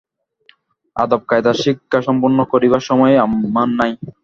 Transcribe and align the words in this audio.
আদবকায়দার 0.95 1.55
শিক্ষা 1.63 1.99
সম্পূর্ণ 2.07 2.39
করিবার 2.51 2.81
সময় 2.89 3.13
আমার 3.23 3.69
নাই। 3.79 3.91